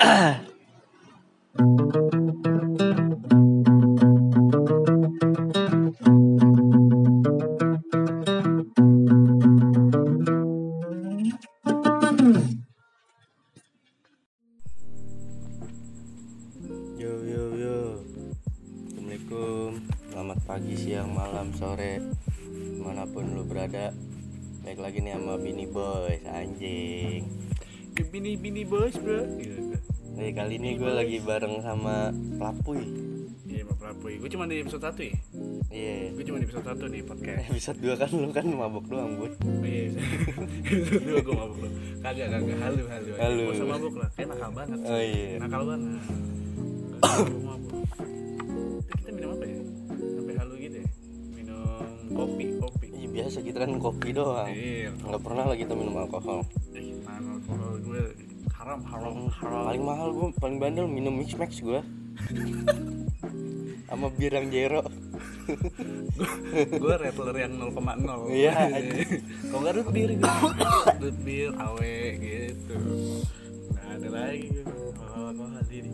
[0.00, 0.49] @웃
[34.00, 35.14] Iya Prabowo Gue cuma di episode 1 ya?
[35.70, 35.96] Iya.
[36.16, 39.32] Gue cuma di episode 1 nih podcast Episode 2 kan lu kan mabok doang bud
[39.36, 39.82] Oh iya
[40.64, 42.56] Episode 2 gue mabuk loh Kagak kagak.
[42.56, 43.10] Halu halu.
[43.12, 43.42] Halu.
[43.44, 44.08] Gak usah mabuk lah.
[44.16, 44.78] Kayak nakal banget.
[44.80, 45.28] Oh iya.
[45.36, 45.90] Nakal banget.
[45.90, 46.00] Gak
[48.80, 49.58] Tapi kita minum apa ya?
[50.16, 50.88] Sampai halu gitu ya?
[51.36, 52.86] Minum kopi Kopi.
[52.88, 53.38] Iya biasa.
[53.44, 54.48] Kita kan kopi doang.
[54.48, 54.96] Iya.
[54.96, 56.40] Nggak pernah lah kita minum alkohol.
[56.72, 58.00] Eh, Nah alkohol gue
[58.56, 59.62] Haram haram haram.
[59.68, 61.80] Paling mahal gue, paling bandel minum mix max gue
[63.90, 64.82] Sama bir yang jero.
[66.78, 69.18] Gue rattler yang 0,0 Iya, anjing.
[69.50, 70.34] kalau nggak root beer gue
[71.02, 72.74] root beer awe gitu.
[73.74, 74.46] Nggak ada lagi.
[74.62, 75.90] Gue alkohol diri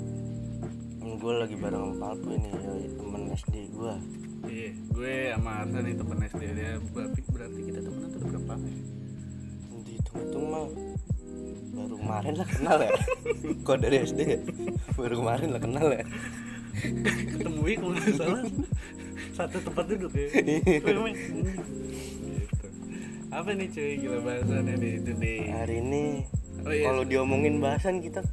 [1.17, 3.95] Gue lagi bareng sama nih yoi, Temen SD gue
[4.47, 8.55] iya gue sama Arsa nih temen SD dia berarti berarti kita temenan tuh udah berapa
[8.69, 8.83] ya
[9.87, 10.67] Dihitung-hitung mah.
[11.77, 12.93] Baru kemarin lah kenal ya.
[13.67, 14.39] Kok dari SD ya?
[14.95, 16.05] Baru kemarin lah kenal ya
[16.77, 18.43] ketemu ya kalau nggak salah.
[19.33, 20.29] Satu tempat duduk ya.
[20.33, 20.81] Iya.
[20.81, 22.67] Gitu.
[23.27, 26.05] Apa nih cuy gila bahasannya nih itu deh hari ini
[26.67, 26.89] Oh, iya.
[26.89, 28.25] kalau diomongin bahasan kita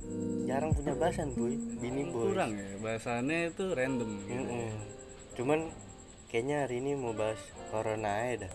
[0.47, 1.53] jarang punya bahasan boy.
[1.77, 4.09] Bini boy kurang ya bahasannya itu random.
[4.25, 4.33] Gitu.
[4.41, 4.69] Mm-mm.
[5.33, 5.59] cuman
[6.29, 7.37] kayaknya hari ini mau bahas
[7.69, 8.51] corona aja dah.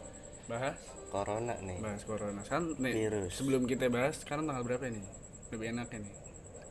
[0.48, 0.78] Bahas?
[1.12, 1.78] Corona nih.
[1.84, 2.40] Bahas corona.
[2.48, 3.38] Kan nih Virus.
[3.38, 5.04] sebelum kita bahas sekarang tanggal berapa nih
[5.52, 6.14] lebih enak nih.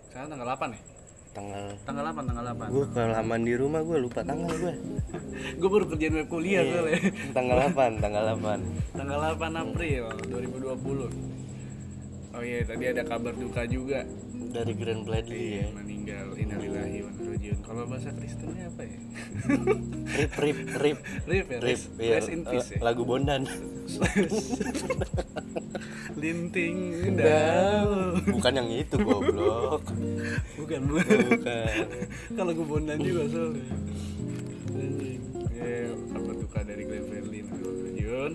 [0.09, 0.81] Sekarang tanggal 8 ya
[1.37, 4.73] tanggal tanggal 8 tanggal 8 gue kelamaan di rumah gue lupa tanggal gue
[5.61, 6.71] gue baru kerjaan web kuliah Iya.
[6.73, 6.99] soalnya.
[7.29, 11.46] Tanggal 8 tanggal 8 tanggal 8 April 2020
[12.37, 14.05] oh iya tadi ada kabar duka juga.
[14.47, 15.67] Dari Grand Bradley ya.
[15.73, 16.37] meninggal.
[16.37, 17.59] Innalillahi wa rajiun.
[17.65, 18.99] Kalau bahasa Kristennya apa ya?
[20.17, 20.99] Rip rip rip.
[21.27, 21.59] Rip ya?
[21.59, 22.79] Rip iya, rest in peace ya?
[22.85, 23.43] Lagu Bondan.
[26.17, 26.77] Linting
[27.13, 28.25] daun.
[28.25, 29.83] bukan yang itu goblok.
[30.57, 31.17] Bukan bukan.
[31.37, 31.85] Bukan.
[32.33, 33.65] Kalau gue bondan juga soalnya.
[35.57, 37.41] Ya kabar duka dari Glenn Fredly
[37.97, 38.33] Jun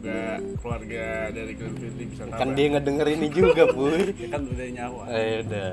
[0.00, 4.00] semoga keluarga dari Glenn Fredly bisa kan tabah dia ngedenger ini juga puy.
[4.20, 5.02] Ya kan udah nyawa.
[5.12, 5.70] Eh udah.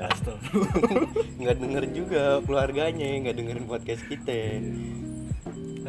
[1.40, 4.60] Nggak denger juga keluarganya nggak dengerin podcast kita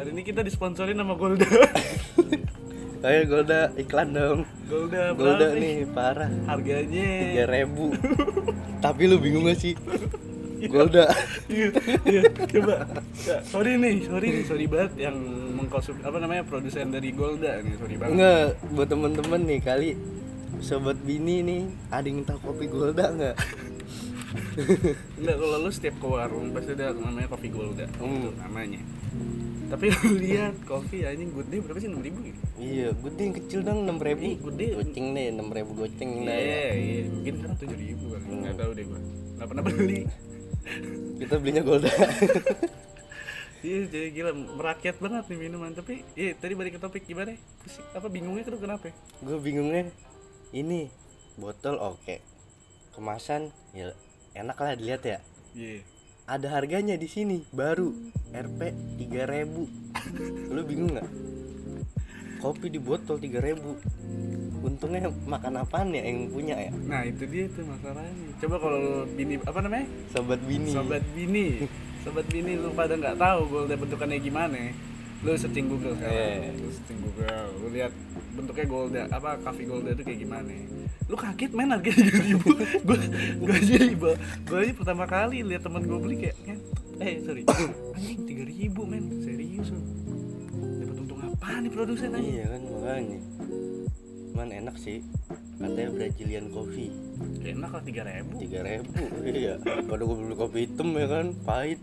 [0.00, 1.44] hari ini kita disponsorin sama Golda.
[3.04, 4.48] Ayo Golda iklan dong.
[4.64, 6.32] Golda Golda nih parah.
[6.48, 7.08] Harganya.
[7.20, 7.92] Tiga ribu.
[8.80, 9.76] Tapi lu bingung gak sih
[10.68, 11.08] Golda
[11.48, 11.68] Iya,
[12.04, 12.74] iya, coba.
[13.22, 15.16] Ya, sorry nih, sorry nih, sorry banget yang
[15.56, 18.12] mengkonsum apa namanya produsen dari Golda nih, sorry banget.
[18.14, 19.90] Enggak, buat temen-temen nih kali
[20.60, 23.36] sobat bini nih ada yang tahu kopi Golda nggak?
[25.16, 27.86] Enggak, kalau lu setiap ke warung pasti ada namanya kopi Golda.
[27.98, 28.28] Hmm.
[28.28, 28.80] Itu namanya.
[29.70, 32.38] Tapi lu lihat kopi anjing good day berapa sih 6000 ribu gitu?
[32.58, 34.22] Iya, gue yang kecil dong enam ribu.
[34.26, 34.66] Ih, gede.
[34.74, 36.38] Goceng deh enam ribu goceng Iya, dah.
[36.38, 36.68] ya.
[36.74, 38.24] iya, mungkin sekarang 7000 ribu kali.
[38.26, 38.34] Hmm.
[38.42, 39.00] Enggak tahu deh gua.
[39.00, 40.00] Enggak pernah beli.
[41.20, 41.90] Kita belinya Golda.
[43.60, 45.76] Iya, jadi gila merakyat banget nih minuman.
[45.76, 47.36] Tapi, iya tadi balik ke topik gimana?
[47.36, 48.88] Terus, apa bingungnya tuh kenapa?
[49.20, 49.92] gue bingungnya
[50.56, 50.88] ini
[51.36, 52.24] botol oke,
[52.96, 53.92] kemasan ya
[54.32, 55.18] enak lah dilihat ya.
[55.52, 55.84] Iya.
[56.24, 57.90] Ada harganya di sini baru
[58.30, 58.60] Rp
[59.02, 61.10] 3000 Lu bingung nggak?
[62.40, 66.70] Kopi di botol 3000 Untungnya makan apaan ya yang punya ya?
[66.84, 68.12] Nah, itu dia tuh masalahnya.
[68.44, 69.86] Coba kalau bini apa namanya?
[70.12, 70.68] Sobat bini.
[70.72, 71.46] Sobat Bini
[72.00, 74.72] Sobat Bini lu pada nggak tahu Golda bentukannya gimana
[75.20, 76.56] Lu searching Google sekarang Eh.
[76.56, 77.92] Lu searching Google Lu lihat
[78.32, 80.48] bentuknya Golda Apa coffee Golda itu kayak gimana
[81.12, 82.48] Lu kaget men harganya 3000 ribu
[82.88, 82.98] Gue
[83.36, 84.10] gue aja iba
[84.48, 86.36] Gue aja pertama kali lihat teman gue beli kayak.
[87.04, 87.44] Eh sorry
[88.00, 89.80] Anjing 3000 ribu men Serius lu
[91.40, 93.20] Dapat untung apa nih produsen aja Iya kan makanya.
[94.36, 94.98] Man enak sih.
[95.56, 96.92] Katanya Brazilian coffee.
[97.40, 98.92] Enak lah 3000 tiga ribu
[99.24, 99.54] iya.
[99.60, 101.80] Pada gue beli kopi hitam ya kan pahit.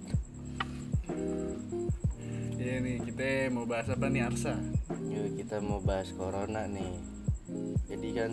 [2.57, 4.57] Iya nih kita mau bahas apa nih Arsa?
[5.09, 6.93] Yuk kita mau bahas corona nih.
[7.87, 8.31] Jadi kan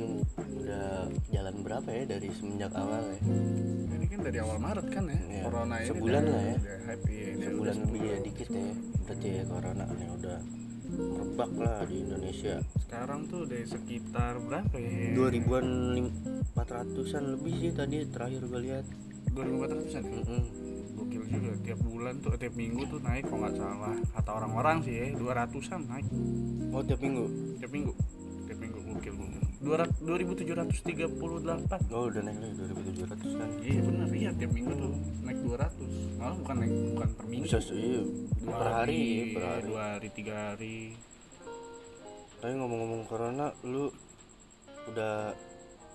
[0.59, 3.21] udah jalan berapa ya dari semenjak awal ya?
[3.95, 6.57] Ini kan dari awal Maret kan ya, Iya, Corona ini sebulan lah ya.
[6.59, 8.69] udah hype, iya, sebulan lebih ya dikit ya
[9.07, 10.39] berarti ya corona nih udah
[10.95, 12.63] merebak lah di Indonesia.
[12.79, 15.15] Sekarang tuh dari sekitar berapa ya?
[15.19, 15.67] 2000-an
[15.99, 16.15] lim-
[16.55, 18.85] 400-an lebih sih tadi terakhir gue lihat.
[19.35, 20.15] 2400 an ya?
[20.23, 20.43] Mm-mm.
[20.95, 23.95] gokil juga tiap bulan tuh tiap minggu tuh naik kalau nggak salah.
[24.15, 26.07] Kata orang-orang sih ya 200an naik.
[26.71, 27.27] Oh tiap minggu?
[27.59, 27.93] Tiap minggu.
[27.95, 28.14] tiap minggu gokil gokil 200
[29.65, 33.49] 2738 oh udah naik lagi 2700 kan?
[33.61, 37.45] Iya benar iya tiap minggu tuh naik 200 malah bukan naik bukan per minggu.
[37.45, 38.03] Bisa sih iya.
[38.39, 39.03] Dua per hari
[39.33, 39.67] per iya, hari.
[39.67, 40.79] dua hari tiga hari.
[42.39, 43.89] Tapi ngomong-ngomong corona lu
[44.85, 45.33] udah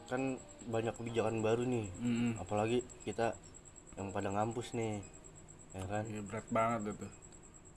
[0.09, 0.21] kan
[0.65, 1.85] banyak kebijakan baru nih.
[2.01, 2.31] Mm-mm.
[2.37, 3.37] apalagi kita
[3.95, 4.99] yang pada ngampus nih
[5.71, 6.03] ya kan?
[6.03, 7.07] Iya berat banget itu.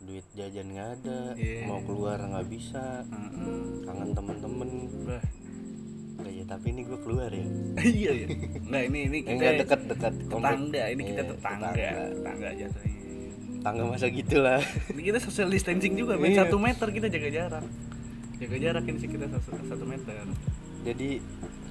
[0.03, 1.69] Duit jajan nggak ada Iya.
[1.69, 3.05] mau keluar nggak bisa.
[3.05, 3.85] Heeh.
[3.85, 4.69] kangen temen-temen.
[5.05, 5.23] Bah.
[6.23, 7.47] Nah, ya, tapi ini gue keluar ya.
[8.03, 8.27] Iya ya
[8.63, 10.85] nggak ini ini kita dekat-dekat tetangga.
[10.89, 11.71] Ini kita Iya, tetangga.
[12.15, 12.49] tetangga.
[12.55, 13.03] Jatuhnya
[13.63, 14.61] tangga masa gitulah.
[14.93, 16.45] Ini kita social distancing juga main Iya.
[16.45, 17.65] satu meter kita jaga jarak.
[18.43, 20.19] Jaga jarak ini sih kita satu, satu meter.
[20.83, 21.23] Jadi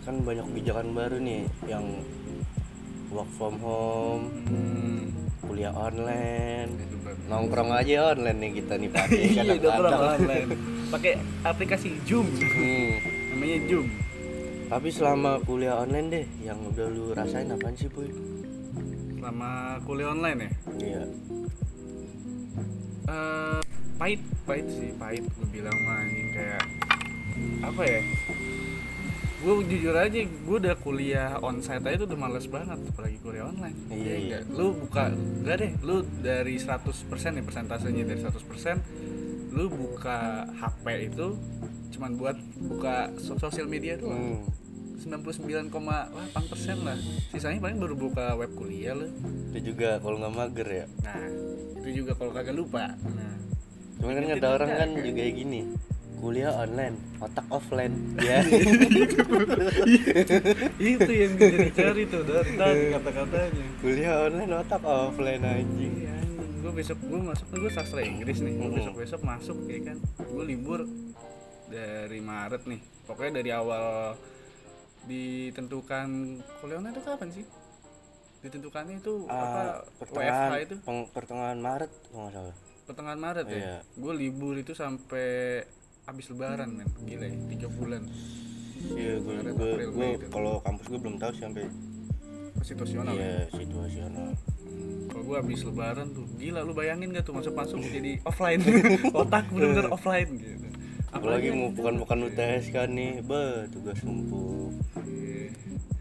[0.07, 1.83] kan banyak kebijakan baru nih yang
[3.11, 5.11] work from home hmm.
[5.43, 6.79] kuliah online.
[7.27, 10.47] Nongkrong aja online nih kita nih pakai iya kadang-kadang.
[10.95, 11.13] pakai
[11.43, 12.27] aplikasi Zoom.
[12.39, 12.91] Hmm.
[13.35, 13.87] namanya Zoom
[14.71, 18.07] tapi selama kuliah online deh yang udah lu rasain apaan sih puy
[19.19, 20.51] selama kuliah online ya?
[20.79, 21.03] Iya.
[23.11, 23.59] Eh,
[23.99, 25.27] pahit pahit sih pahit.
[25.27, 26.63] Gue bilang mah anjing kayak
[27.61, 28.01] apa ya?
[29.41, 33.75] Gue jujur aja gue udah kuliah onsite aja tuh udah males banget apalagi kuliah online.
[33.91, 34.39] Iya, Ya iya.
[34.55, 36.81] lu buka enggak deh lu dari 100%
[37.35, 39.10] nih persentasenya dari 100%
[39.51, 41.35] lu buka HP itu
[41.91, 42.37] cuman buat
[42.71, 44.39] buka so- sosial media doang.
[44.41, 44.47] Hmm.
[45.01, 46.93] 99,8% lah.
[47.33, 49.09] Sisanya paling baru buka web kuliah lu.
[49.49, 50.85] Itu juga kalau nggak mager ya.
[51.01, 51.25] Nah
[51.81, 52.93] itu juga kalau kagak lupa.
[52.95, 53.33] Nah
[54.01, 55.61] cuman kan ada orang kan juga kayak gini
[56.21, 57.93] kuliah online otak offline.
[58.21, 58.45] Ya
[60.77, 63.65] itu yang dicari tuh dari tadi kata-katanya.
[63.81, 65.93] Kuliah online otak offline anjing.
[65.97, 66.20] Iya
[66.71, 68.55] gue besok gue masuk gue sastra Inggris nih.
[68.55, 68.77] Gue Hmm.
[68.77, 69.97] besok besok masuk ya kan.
[70.17, 70.87] Gue libur
[71.67, 72.79] dari Maret nih.
[73.03, 74.15] Pokoknya dari awal
[75.03, 76.07] ditentukan
[76.61, 77.45] kuliah online itu kapan sih?
[78.39, 80.75] Ditentukannya itu Ah, apa WFH itu?
[80.79, 82.55] peng- pertengahan Maret kalau nggak salah.
[82.81, 83.57] Pertengahan Maret ya?
[83.57, 83.75] Iya.
[83.93, 85.61] gue libur itu sampai
[86.03, 86.87] habis lebaran men.
[87.01, 88.07] Gila ya tiga bulan.
[88.87, 91.67] Iya gue gue gue kalau kampus gue belum tahu sih sampai
[92.61, 93.21] situasional ya?
[93.21, 94.31] iya situasional
[95.11, 98.63] kalau gue habis lebaran tuh gila lu bayangin gak tuh masuk masuk jadi offline.
[99.21, 100.67] Otak bener-bener offline gitu.
[101.11, 103.19] Apalagi mau bukan bukan UTS kan nih.
[103.19, 104.71] Be tugas numpuk.
[105.03, 105.51] Iya,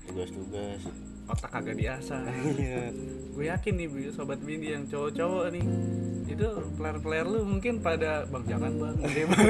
[0.07, 0.83] tugas-tugas.
[1.31, 2.23] Otak kagak diasah
[2.59, 2.91] iya.
[3.37, 5.65] Gue yakin nih sobat bini yang cowok-cowok nih
[6.31, 6.47] itu
[6.79, 8.97] player-player lu mungkin pada bang jangan bang.
[9.05, 9.47] Udah bang.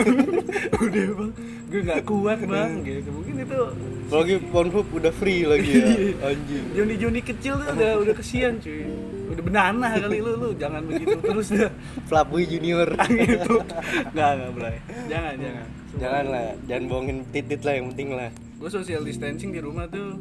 [0.80, 1.30] Udah bang.
[1.68, 2.70] Gue nggak kuat bang.
[2.82, 3.08] Gitu.
[3.12, 3.60] Mungkin itu
[4.10, 5.86] apalagi Pornhub udah free lagi ya.
[6.34, 6.64] Anjing.
[6.74, 8.82] Joni Joni kecil tuh udah udah kesian cuy
[9.40, 11.72] udah benanah kali lu lu jangan begitu terus dah
[12.04, 12.88] Flaboy Junior.
[13.10, 13.54] Gitu
[14.12, 14.76] nggak nggak boleh.
[15.08, 15.66] Jangan jangan.
[15.96, 18.28] Jangan lah jangan bohongin titit lah yang penting lah.
[18.60, 20.20] Gue social distancing di rumah tuh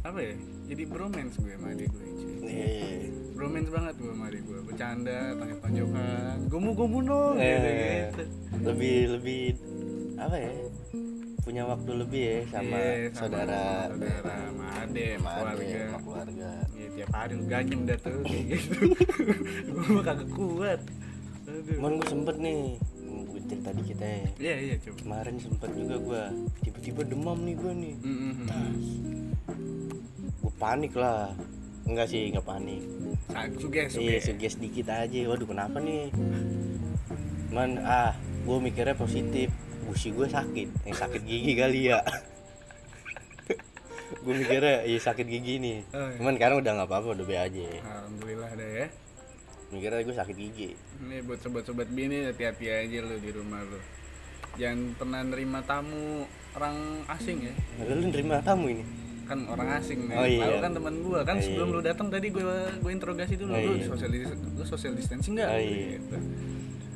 [0.00, 0.32] apa ya
[0.64, 3.12] jadi bromance gue sama adik gue cuy Iya.
[3.34, 8.24] bromance banget gue sama adik gue bercanda tonjok tonjokan gomu gomu no gitu Eh, gitu
[8.62, 9.42] lebih lebih
[10.16, 10.52] apa ya
[11.48, 13.88] punya waktu lebih ya sama Iya, saudara.
[13.88, 15.80] saudara sama adek sama sama keluarga.
[15.80, 16.50] sama keluarga.
[16.70, 18.72] Iya, tiap hari lu ganyem dah tuh kayak gitu.
[19.88, 20.80] Gue kagak kuat.
[21.70, 22.60] Cuman gue sempet nih
[23.24, 24.28] gue cerita dikit aja.
[24.36, 24.96] Iya iya coba.
[25.00, 26.22] Kemarin sempet juga gue
[26.62, 27.94] tiba-tiba demam nih gue nih.
[27.98, 28.72] Mm, mm, mm.
[30.38, 31.32] gue panik lah.
[31.82, 32.84] Enggak sih enggak panik.
[33.26, 34.22] Sa- suges iya suges.
[34.28, 35.16] suges dikit aja.
[35.26, 36.12] Waduh kenapa nih?
[37.48, 38.12] Man ah
[38.44, 39.48] gue mikirnya positif
[39.88, 40.68] gusi gue sakit.
[40.84, 41.98] Yang sakit gigi kali ya.
[44.24, 45.78] Gue mikirnya iya sakit gigi nih.
[45.92, 46.16] Oh, iya.
[46.16, 47.64] cuman sekarang udah nggak apa-apa udah be aja.
[47.84, 48.86] Alhamdulillah deh ya.
[49.68, 50.68] Mikirnya gue sakit gigi.
[51.04, 53.76] Ini buat sobat-sobat bini hati-hati aja lu di rumah lu.
[54.56, 56.24] Jangan pernah nerima tamu
[56.56, 57.54] orang asing ya.
[57.84, 58.84] Lu nerima tamu ini?
[59.28, 60.16] Kan orang asing nih.
[60.16, 60.40] Oh, iya.
[60.48, 61.20] lalu kan teman gua.
[61.28, 61.76] Kan Oh, sebelum iya.
[61.76, 62.48] lu datang tadi gua
[62.80, 63.52] gua interogasi dulu.
[63.52, 63.86] Oh, lu iya.
[63.86, 64.10] social
[64.56, 66.00] lu social distancing enggak Oh, iya.
[66.00, 66.16] gitu.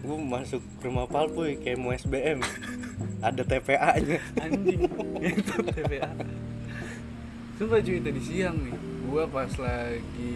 [0.02, 2.42] Gue masuk rumah Palpuy kayak mau SBM
[3.22, 4.82] ada TPA nya anjing
[5.22, 6.10] itu TPA
[7.62, 8.74] Sumpah cuy tadi siang nih
[9.06, 10.34] Gua pas lagi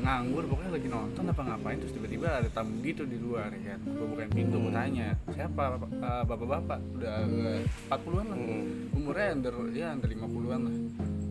[0.00, 3.80] nganggur Pokoknya lagi nonton apa ngapain Terus tiba-tiba ada tamu gitu di luar ya kan.
[3.92, 6.80] Gua bukain pintu, gua tanya Siapa eh, bapak-bapak?
[6.96, 7.60] Udah eh,
[7.92, 8.38] 40-an lah.
[8.40, 8.96] Hmm.
[8.96, 10.74] Umurnya under, ya under 50-an lah.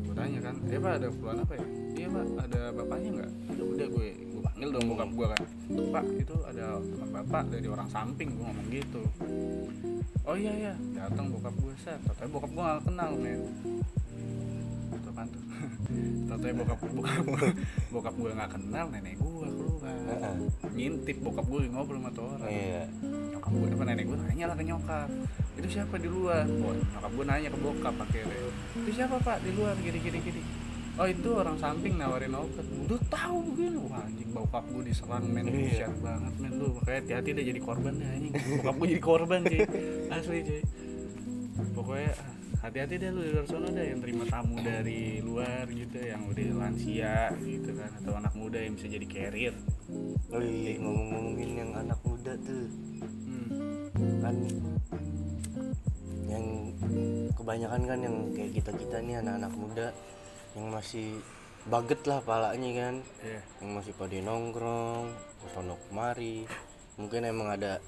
[0.06, 1.68] Gue tanya kan eh pak ada keperluan apa ya?
[1.96, 3.32] Iya pak ada bapaknya nggak?
[3.66, 5.42] Udah gue gue panggil dong bokap gue kan.
[5.90, 9.02] Pak itu ada teman bapak dari orang samping gue ngomong gitu.
[10.26, 12.00] Oh iya iya datang bokap gue set.
[12.06, 13.42] Tapi bokap gue gak kenal men.
[15.02, 15.42] Tuh kan tuh.
[16.30, 17.26] Tatanya bokap bokap
[17.90, 20.34] bokap gue nggak kenal nenek gue keluar.
[20.76, 22.50] Ngintip bokap gue ngobrol sama tuh orang.
[22.50, 22.84] Iya.
[23.34, 25.10] Nyokap gue apa nenek gue nanya lah ke nyokap.
[25.56, 26.46] Itu siapa di luar?
[26.46, 28.40] Wah, nyokap gue nanya ke bokap akhirnya.
[28.78, 29.38] Itu siapa pak?
[29.42, 30.65] Di luar gini gini gini
[30.96, 35.48] oh itu orang samping nawarin obat udah tahu begini wah anjing bokap gue diserang men.
[35.48, 35.88] Iya.
[36.04, 36.52] Banget men.
[36.60, 38.34] Lu makanya hati-hati deh jadi korban deh anjing.
[38.36, 39.60] Bokap gue jadi korban cuy.
[40.12, 40.62] Asli cuy.
[41.72, 42.12] Pokoknya
[42.60, 46.44] hati-hati deh lu di luar sana deh yang terima tamu dari luar gitu yang udah
[46.60, 49.56] lansia gitu kan atau anak muda yang bisa jadi carrier.
[50.36, 52.68] Oh iya ngomong-ngomongin yang anak muda tuh.
[53.06, 54.20] Hmm.
[54.20, 54.36] kan
[56.28, 56.46] yang
[57.32, 59.88] kebanyakan kan yang kayak kita kita nih anak-anak muda
[60.56, 61.20] yang masih
[61.68, 62.96] baget lah palanya kan.
[63.22, 63.42] Iya.
[63.62, 66.48] yang masih pada nongkrong ke sana kemari.
[66.96, 67.84] Mungkin emang ada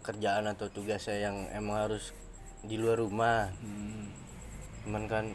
[0.00, 2.16] kerjaan atau tugasnya yang emang harus
[2.64, 3.52] di luar rumah.
[3.60, 4.08] Hmm.
[4.86, 5.26] cuman kan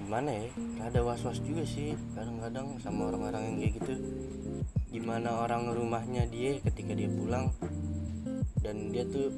[0.00, 0.48] gimana ya?
[0.88, 3.94] Ada was was juga sih kadang-kadang sama orang-orang yang kayak gitu.
[4.88, 7.52] Gimana orang rumahnya dia ketika dia pulang
[8.64, 9.28] dan dia tuh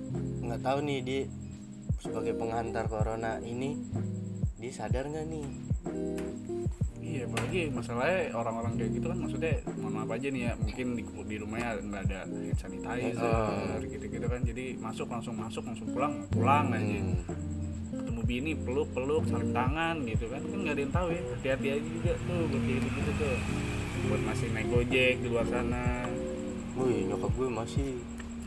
[0.46, 1.22] nggak tahu nih dia
[1.98, 3.78] sebagai penghantar corona ini
[4.58, 5.46] dia sadar nggak nih
[7.12, 11.02] Iya, apalagi masalahnya orang-orang kayak gitu kan maksudnya mohon maaf aja nih ya mungkin di,
[11.04, 14.40] di rumahnya nggak ada hand sanitizer gitu-gitu kan.
[14.48, 17.00] Jadi masuk langsung masuk langsung pulang pulang aja.
[17.04, 17.20] Hmm.
[17.92, 20.40] ketemu bini peluk peluk saling tangan gitu kan.
[20.40, 23.36] Kan nggak ada yang tahu ya hati-hati aja juga tuh buat kayak gitu gitu tuh.
[24.08, 26.08] Buat masih naik gojek di luar sana.
[26.80, 27.88] Wih nyokap gue masih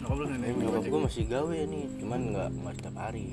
[0.02, 0.90] nyokap gojek?
[0.90, 3.30] gue masih gawe nih cuman nggak nggak setiap hari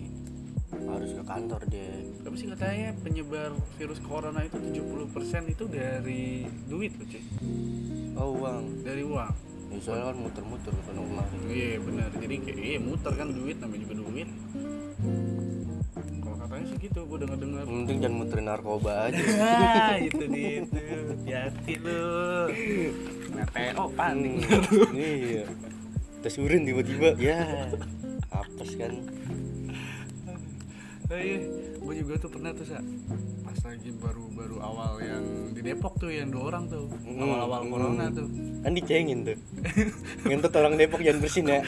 [0.73, 1.93] harus ke kantor dia
[2.25, 7.23] tapi sih katanya penyebar virus corona itu 70% itu dari duit loh cuy
[8.17, 9.35] oh uang dari uang
[9.73, 12.11] ya, soalnya kan muter-muter ke sana kemari Iya benar.
[12.13, 14.29] Jadi kayak iya muter kan duit namanya juga duit.
[16.21, 17.65] Kalau katanya sih gitu, gue dengar.
[17.65, 20.77] yang penting jangan muterin narkoba aja Ah itu dia itu.
[21.09, 22.05] Hati-hati lu.
[23.33, 24.45] Nah TO panik.
[24.45, 25.49] Hmm, iya
[26.23, 27.67] tes urin tiba-tiba ya
[28.31, 28.95] apes kan
[31.13, 31.39] Iya,
[31.77, 32.81] gue juga tuh pernah tuh sa.
[33.45, 36.89] Pas lagi baru-baru awal yang di Depok tuh yang dua orang tuh.
[36.89, 37.71] Hmm, awal-awal hmm.
[37.71, 38.27] corona tuh.
[38.65, 39.37] Kan dicengin tuh.
[40.25, 41.61] Ngentot orang Depok jangan bersin ya.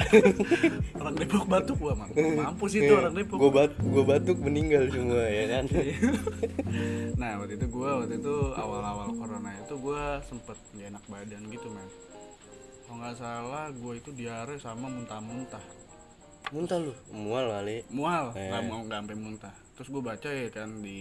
[1.05, 3.37] Orang Depok batuk gua mampu mampus itu orang Depok.
[3.37, 5.65] Gue bat gua batuk meninggal semua ya kan?
[7.21, 11.69] Nah waktu itu gue waktu itu awal-awal corona itu gue sempet gak enak badan gitu
[11.71, 11.89] men.
[12.85, 15.84] Kalau nggak salah gue itu diare sama muntah-muntah
[16.51, 18.47] muntah lu mual kali mual Eh.
[18.47, 21.01] nggak mau nggak sampai muntah terus gue baca ya kan di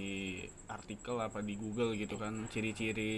[0.66, 3.14] artikel apa di Google gitu kan ciri-ciri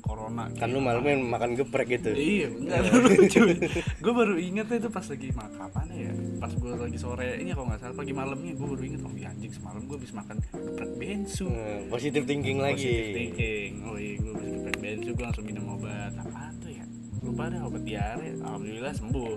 [0.00, 3.40] corona kan lu malamnya makan geprek gitu Iya, enggak lucu.
[3.76, 6.08] gue baru inget itu pas lagi makan ya?
[6.38, 9.28] Pas gue lagi sore ini kalau nggak salah pagi malamnya gue baru inget oh iya
[9.28, 11.46] anjing semalam gue habis makan geprek bensu.
[11.46, 13.70] Hmm, positive thinking lagi Positive thinking.
[13.84, 16.12] Oh iya, gue habis geprek bensu gue langsung minum obat.
[16.14, 16.84] Apa tuh ya?
[17.20, 18.28] Lupa deh obat diare.
[18.38, 19.36] Alhamdulillah sembuh.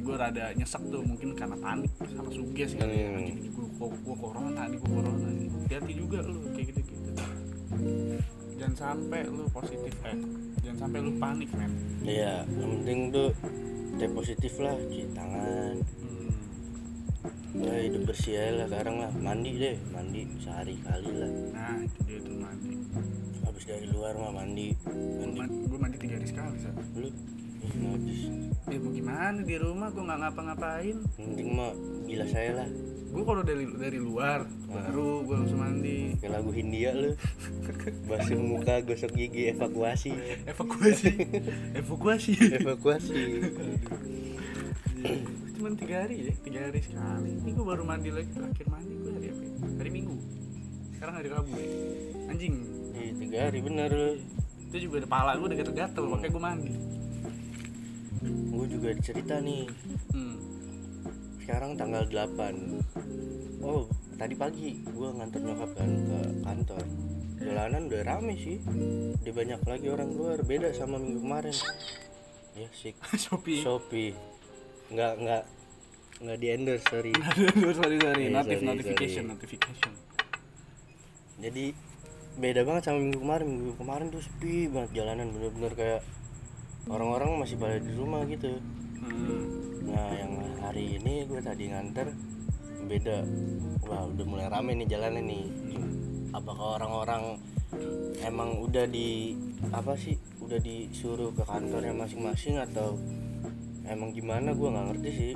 [0.00, 3.08] Tapi gue rada nyesek tuh mungkin karena panik sama suges kali ya.
[3.12, 3.20] Hmm.
[3.20, 3.68] Anjing gue
[4.00, 5.28] gue corona tadi gue corona.
[5.60, 7.10] Hati-hati juga lu kayak gitu-gitu.
[8.56, 10.16] Jangan sampai lu positif eh
[10.64, 11.72] jangan sampai lu panik men.
[12.00, 13.28] iya yang penting tuh
[13.92, 17.60] stay positif lah cuci tangan Hmm.
[17.60, 21.98] ya hidup bersih aja lah sekarang lah mandi deh mandi sehari kali lah Nah itu
[22.08, 22.72] dia tuh mandi.
[23.42, 26.70] habis dari luar mah mandi mandi Gue mandi tiga hari sekali sa.
[26.96, 27.08] lu
[28.70, 30.96] Ya mau gimana di rumah gue nggak ngapa-ngapain.
[31.18, 31.72] Penting mah
[32.06, 32.68] gila saya lah
[33.10, 36.14] Gue kalau dari dari luar baru gue langsung mandi.
[36.22, 37.10] kayak lagu Hindia lu
[38.08, 40.14] basuh muka gosok gigi evakuasi
[40.46, 41.10] Evakuasi,
[41.82, 42.32] evakuasi.
[42.62, 43.18] evakuasi
[45.58, 47.30] Cuman tiga hari ya, tiga hari sekali.
[47.36, 49.42] Ini gue baru mandi lagi terakhir mandi gue hari apa?
[49.42, 49.68] ya?
[49.76, 50.16] Hari Minggu.
[50.96, 51.66] Sekarang hari Rabu ya.
[52.30, 52.54] Anjing.
[52.94, 54.10] Ih, tiga hari bener lu
[54.70, 56.72] Itu juga kepala gue udah gatel-gatel, makanya gue mandi.
[58.24, 59.64] Gue juga cerita nih.
[60.12, 60.36] Hmm.
[61.40, 66.84] sekarang tanggal 8 oh tadi pagi gue nganter nyokap kan ke kantor.
[67.40, 68.60] Jalanan udah rame sih.
[69.24, 71.56] Udah banyak lagi orang keluar beda sama minggu kemarin.
[72.52, 72.92] Ya sih
[73.24, 73.64] Shopee.
[73.64, 74.12] Shopee.
[74.92, 75.44] Nggak nggak.
[76.20, 77.12] Nggak di endorse sorry.
[77.16, 79.32] Sorry sorry, notif sorry, notification sorry.
[79.32, 79.92] notification.
[81.40, 81.72] jadi
[82.36, 83.46] beda banget sama minggu kemarin.
[83.48, 85.32] Minggu kemarin tuh sepi banget jalanan.
[85.32, 86.00] Bener-bener kayak
[86.88, 88.56] orang-orang masih pada di rumah gitu.
[89.00, 89.42] Hmm.
[89.90, 92.14] nah yang hari ini gue tadi nganter
[92.90, 93.22] beda.
[93.86, 95.44] Wah udah mulai rame nih jalannya nih.
[96.34, 97.38] Apakah orang-orang
[98.22, 99.34] emang udah di
[99.70, 102.98] apa sih udah disuruh ke kantornya masing-masing atau
[103.86, 104.54] emang gimana?
[104.54, 105.32] Gua nggak ngerti sih.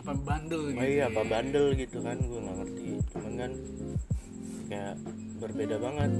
[0.00, 2.18] Apa bandel oh iya apa bandel gitu kan?
[2.26, 2.86] Gua nggak ngerti.
[3.14, 3.52] Cuman kan
[4.70, 4.94] kayak
[5.38, 6.10] berbeda banget.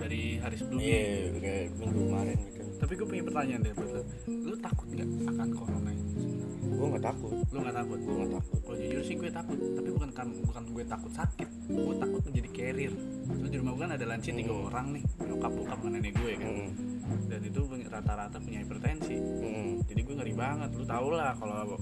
[0.00, 0.86] Dari hari sebelumnya?
[0.86, 1.06] Iya
[1.38, 5.48] kayak minggu kemarin gitu tapi gue punya pertanyaan deh buat lo lu takut nggak akan
[5.52, 6.04] corona ini?
[6.10, 6.40] Sebenarnya?
[6.80, 7.32] gua nggak takut.
[7.52, 7.98] Lu nggak takut?
[8.00, 8.58] Gua nggak takut.
[8.64, 9.58] Kalau jujur sih gue takut.
[9.60, 11.48] Tapi bukan kan bukan gue takut sakit.
[11.68, 12.92] Gue takut menjadi carrier.
[13.28, 14.66] So di rumah gue kan ada lansia tiga Hmm.
[14.72, 15.04] orang nih.
[15.28, 16.52] Nyokap bokap sama nenek gue kan.
[16.56, 16.88] Mm-mm.
[17.26, 17.60] dan itu
[17.90, 19.16] rata-rata punya hipertensi.
[19.18, 19.68] Mm-mm.
[19.84, 20.70] jadi gue ngeri banget.
[20.78, 21.76] Lu tau lah kalau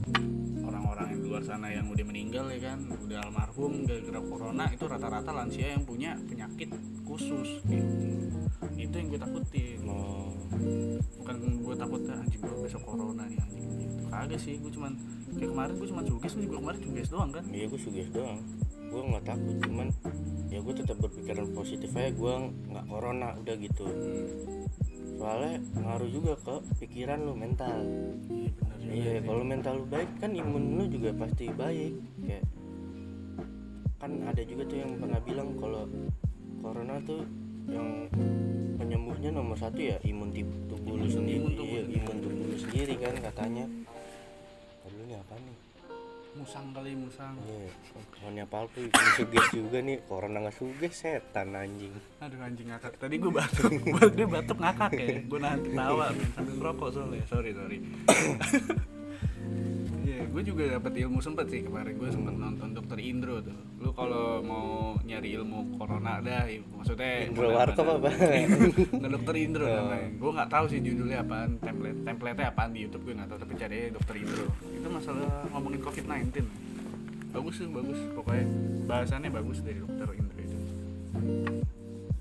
[0.66, 4.84] orang-orang yang di luar sana yang udah meninggal ya kan udah almarhum gara-gara corona itu
[4.88, 6.72] rata-rata lansia yang punya penyakit
[7.04, 7.96] khusus gitu.
[8.78, 9.80] Itu yang gue takutin.
[9.84, 10.32] Oh,
[11.18, 13.66] bukan gue takut "Ah, anjing gue besok corona nih anjing.
[13.78, 14.92] Gitu kagak sih gue cuman
[15.36, 17.44] kayak kemarin gue cuma suges juga kemarin suges doang kan.
[17.52, 18.40] Iya gue suges doang.
[18.88, 19.88] Gue nggak takut cuman
[20.48, 22.34] ya gue tetap berpikiran positif aja gue
[22.72, 23.86] nggak corona udah gitu.
[25.18, 27.74] Soalnya ngaruh juga ke pikiran lu mental.
[28.78, 29.26] Iya iya sih.
[29.26, 31.92] kalau mental lu baik kan imun lu juga pasti baik.
[32.24, 32.44] Kayak
[33.98, 35.84] kan ada juga tuh yang pernah bilang kalau
[36.62, 37.26] corona tuh
[37.68, 37.88] yang
[38.80, 40.32] penyembuhnya nomor satu ya imun
[40.68, 41.38] tubuh lu sendiri.
[41.40, 43.64] imun tubuh iya, imun tubuh lu sendiri kan katanya.
[44.88, 45.56] Aduh ini apa nih?
[46.38, 47.34] Musang kali musang.
[47.44, 47.70] Iya,
[48.14, 51.92] kawannya Palpu ini suges juga nih, corona nggak suges setan anjing.
[52.22, 52.94] aduh anjing ngakak.
[52.96, 53.72] Tadi gue batuk.
[54.16, 55.18] Dia batuk ngakak ya.
[55.26, 56.06] Gue nahan ketawa
[56.38, 57.24] sambil ngerokok soalnya.
[57.26, 57.78] Sorry sorry
[60.38, 63.58] gue juga dapat ilmu sempet sih kemarin gue sempet nonton dokter Indro tuh.
[63.82, 68.06] Lu kalau mau nyari ilmu corona dah, ya, maksudnya Indro Warkop apa?
[68.94, 69.74] Nggak dokter Indro Oh.
[69.82, 70.08] namanya.
[70.14, 73.52] Gue nggak tahu sih judulnya apaan, template template apaan di YouTube gue nggak tahu, tapi
[73.58, 74.46] cari dokter Indro.
[74.70, 76.30] Itu masalah ngomongin COVID-19.
[77.34, 77.98] Bagus sih, bagus.
[78.14, 78.46] Pokoknya
[78.86, 80.58] bahasannya bagus dari dokter Indro itu.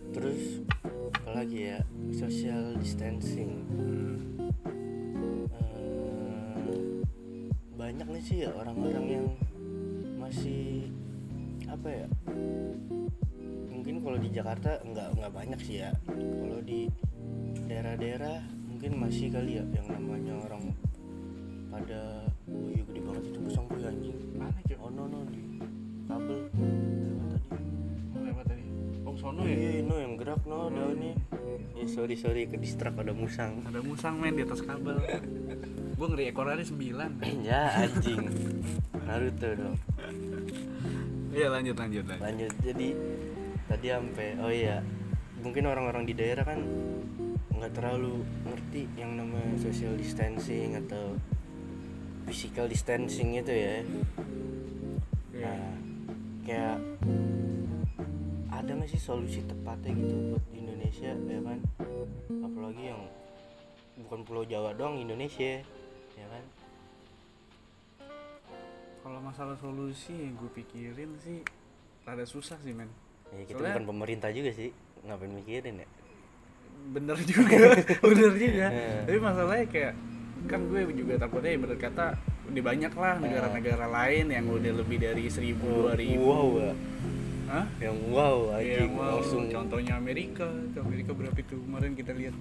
[0.09, 0.41] Terus
[1.13, 1.77] apa lagi ya?
[2.17, 3.61] Social distancing.
[3.69, 4.36] Hmm.
[7.97, 9.25] Banyak nih sih ya orang-orang yang
[10.21, 10.85] masih
[11.65, 12.05] apa ya?
[13.73, 15.89] Mungkin kalau di Jakarta nggak nggak banyak sih ya.
[16.13, 16.93] Kalau di
[17.65, 20.69] daerah-daerah mungkin masih kali ya yang namanya orang
[21.73, 24.77] pada oh iya gede banget itu musang tuh anjing Mana cuy?
[24.77, 25.41] oh no no di
[26.05, 27.57] kabel lewat tadi
[28.13, 28.63] Oh, lewat tadi.
[29.09, 29.57] Oh, sono oh ya?
[29.57, 31.17] iya no yang gerak no daunnya
[31.73, 35.01] ya sorry sorry ke distrak ada musang Ada musang men di atas kabel.
[35.97, 37.09] gue ngeri ekornya sembilan.
[37.49, 38.21] ya anjing
[39.03, 39.75] Naruto dong
[41.33, 42.21] Iya lanjut lanjut lanjut.
[42.23, 42.87] lanjut jadi
[43.67, 44.79] tadi sampai oh iya
[45.41, 46.59] mungkin orang-orang di daerah kan
[47.51, 51.17] nggak terlalu ngerti yang namanya social distancing atau
[52.25, 53.75] physical distancing itu ya
[55.37, 55.53] Iya.
[55.53, 55.73] Nah,
[56.41, 56.77] kayak
[58.49, 61.59] ada nggak sih solusi tepatnya gitu buat Indonesia ya kan?
[62.41, 63.01] Apalagi yang
[64.01, 65.61] bukan Pulau Jawa doang Indonesia,
[66.17, 66.43] ya kan?
[68.99, 71.39] Kalau masalah solusi yang gue pikirin sih
[72.03, 72.91] rada susah sih men.
[73.31, 74.71] Ya, kita Soalnya- bukan pemerintah juga sih,
[75.03, 75.87] ngapain mikirin ya?
[76.87, 77.57] Bener juga,
[78.11, 78.67] bener juga.
[78.67, 79.07] Iya.
[79.07, 79.93] Tapi masalahnya kayak
[80.47, 82.05] kan gue juga takutnya ya bener kata
[82.47, 86.23] udah banyak lah negara-negara lain yang udah lebih dari seribu dua ribu.
[86.23, 86.73] Wow, ya.
[87.47, 87.65] Hah?
[87.79, 89.07] yang wow Iya, anjing wow.
[89.15, 92.35] langsung Contohnya Amerika, Amerika berapa itu kemarin kita lihat.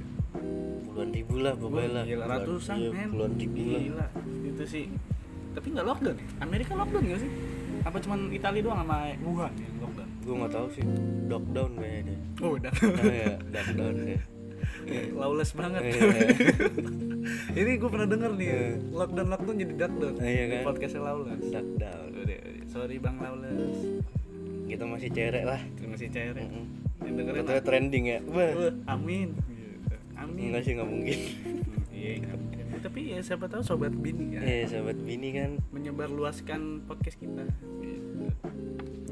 [0.83, 2.05] puluhan ribu lah pokoknya lah.
[2.05, 3.09] Gila, ratusan iya, men.
[3.13, 3.61] Puluhan ribu
[3.95, 4.09] lah.
[4.43, 4.85] Itu sih.
[5.53, 6.27] Tapi nggak lockdown ya?
[6.41, 7.31] Amerika lockdown nggak sih?
[7.87, 10.09] Apa cuman Italia doang sama Wuhan yang lockdown?
[10.21, 10.85] Gue nggak tahu sih,
[11.31, 12.19] lockdown kayaknya deh.
[12.43, 12.73] Oh, udah.
[12.83, 14.21] Oh ya, lockdown deh.
[15.15, 15.81] Lawless banget.
[15.87, 16.03] Iya.
[17.59, 18.61] Ini gue pernah denger nih, Iya.
[18.91, 20.15] lockdown lockdown jadi duckdown.
[20.19, 20.61] Iya kan?
[20.67, 21.45] Podcastnya Lawless.
[21.47, 22.09] Lockdown.
[22.67, 23.77] Sorry Bang Lawless.
[24.67, 25.61] Kita masih cerek lah.
[25.79, 26.45] Kasih cair ya.
[26.45, 26.67] Mm-mm.
[27.07, 28.19] Yang dengerin trending ya.
[28.29, 28.51] Wah.
[28.93, 29.33] Amin.
[30.17, 30.53] Amin.
[30.53, 31.19] Enggak sih nggak mungkin.
[31.97, 32.35] Iya, iya.
[32.85, 37.49] tapi ya siapa tahu sobat bini ya Eh sahabat bini kan menyebar luaskan podcast kita.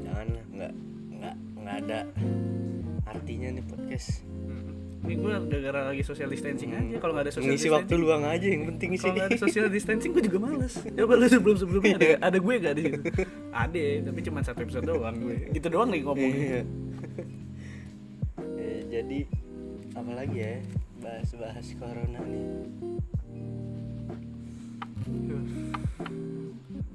[0.05, 0.73] Jangan lah nggak
[1.17, 1.99] nggak nggak ada
[3.09, 4.21] artinya nih podcast.
[5.05, 6.97] Ini gue gara-gara lagi social distancing aja.
[6.97, 9.05] Kalau nggak ada social Ngisi waktu luang aja yang penting sih.
[9.05, 10.73] kalau ada social distancing gue juga males.
[10.81, 12.99] Coba lu sebelum sebelumnya ada, ada gue gak di situ?
[13.53, 15.37] Ada, tapi cuma satu episode doang gue.
[15.53, 16.41] Gitu doang nih ngomongnya.
[16.41, 16.61] Iya.
[18.57, 19.19] Eh, jadi
[19.93, 20.53] apalagi ya
[21.05, 22.49] bahas-bahas corona nih.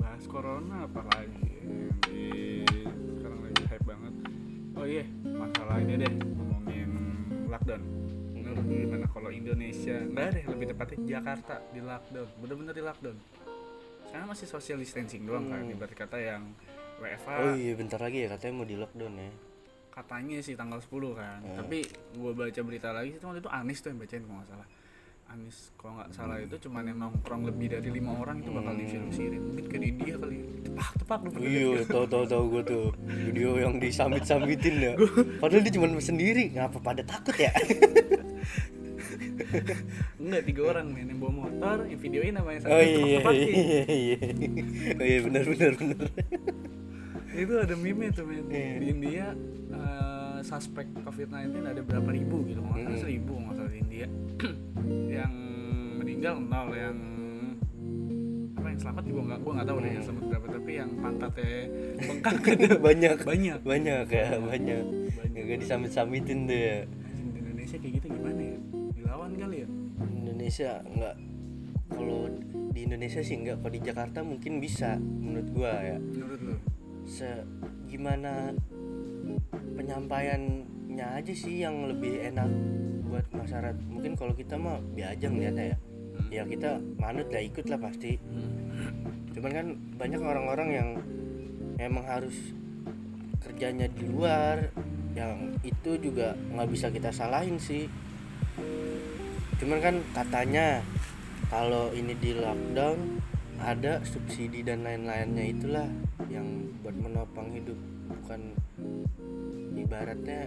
[0.03, 1.47] Bahas corona apa lagi
[3.23, 4.15] sekarang lagi hype banget.
[4.75, 6.15] Oh iya, masalah ini deh
[7.71, 7.83] lockdown.
[8.33, 9.97] Menurut gimana kalau Indonesia?
[10.03, 12.29] Nggak deh, lebih tepatnya Jakarta di lockdown.
[12.41, 13.17] Bener-bener di lockdown.
[14.03, 15.71] Sekarang masih social distancing doang kan, Hmm.
[15.71, 16.43] ibarat kata yang
[16.99, 17.35] WFA.
[17.41, 19.31] Oh iya bentar lagi ya katanya mau di lockdown ya.
[19.91, 21.57] katanya sih tanggal 10 kan Hmm.
[21.61, 21.83] tapi
[22.15, 24.69] gue baca berita lagi itu waktu itu Anis tuh yang bacain kalau nggak salah
[25.31, 28.83] Anis kalau nggak salah itu cuman yang nongkrong lebih dari lima orang itu bakal Hmm.
[28.83, 30.47] difilmsirin mungkin ke India kali ya.
[30.61, 34.93] tepak tepak lu Iya, tau tau tau gue tuh video yang disambit sambitin ya.
[35.39, 37.51] Padahal dia cuma sendiri, ngapa pada takut ya?
[40.17, 43.49] enggak tiga orang men yang bawa motor yang videoin namanya Oh sambil iya tepak-tepakin.
[43.51, 44.19] iya iya.
[44.95, 46.09] Oh iya benar benar benar.
[47.33, 48.75] itu ada meme tuh men Iya.
[48.79, 49.27] di India
[50.43, 52.61] suspek COVID-19 ada berapa ribu gitu.
[52.61, 53.03] Nggak salah Mm-mm.
[53.03, 54.07] seribu nggak salah di India.
[55.21, 55.33] Yang
[56.01, 56.97] meninggal nol yang
[58.57, 61.53] apa yang selamat juga nggak gua nggak tahu deh yang selamat berapa tapi yang pantatnya
[62.09, 62.35] bengkak.
[62.45, 63.17] Ada banyak.
[63.25, 63.59] Banyak.
[63.65, 64.85] Banyak ya banyak.
[65.17, 65.43] Banyak.
[65.49, 66.77] Gak disambit sambitin tuh ya.
[66.85, 68.59] di Indonesia kayak gitu gimana ya?
[68.93, 69.69] Dilawan kali ya?
[70.01, 71.17] Indonesia nggak.
[71.91, 72.21] Kalau
[72.71, 75.99] di Indonesia sih nggak kalau di Jakarta mungkin bisa menurut gua ya.
[75.99, 76.55] Menurut lu?
[77.09, 77.29] Se
[77.89, 78.55] gimana
[79.81, 82.45] penyampaiannya aja sih yang lebih enak
[83.09, 83.81] buat masyarakat.
[83.89, 85.77] Mungkin kalau kita mah biasa aja ngeliatnya ya.
[86.29, 88.21] Ya kita manut lah ikut lah pasti.
[89.33, 89.67] Cuman kan
[89.97, 90.89] banyak orang-orang yang
[91.81, 92.37] emang harus
[93.41, 94.69] kerjanya di luar
[95.17, 97.89] yang itu juga nggak bisa kita salahin sih.
[99.57, 100.85] Cuman kan katanya
[101.49, 103.19] kalau ini di lockdown
[103.57, 105.89] ada subsidi dan lain-lainnya itulah
[106.31, 106.47] yang
[106.81, 107.77] buat menopang hidup
[108.09, 108.55] bukan
[109.75, 110.47] ibaratnya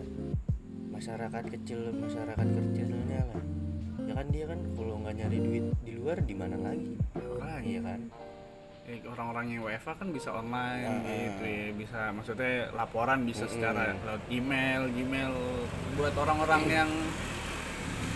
[0.90, 3.44] masyarakat kecil masyarakat kecilnya lah
[4.04, 7.62] ya kan dia kan kalau nggak nyari duit di luar di mana lagi Makanya.
[7.62, 8.02] iya kan
[8.84, 11.08] Eh, orang-orang yang WFA kan bisa online Ah.
[11.08, 13.56] gitu ya bisa maksudnya laporan bisa Mm-mm.
[13.56, 15.34] secara lewat email Gmail
[15.96, 16.90] buat orang-orang yang